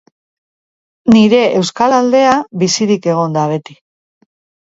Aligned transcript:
Nire 1.15 1.41
euskal 1.59 1.95
aldea 1.97 2.33
bizirik 2.63 3.05
egon 3.13 3.37
da 3.39 3.43
beti. 3.55 3.77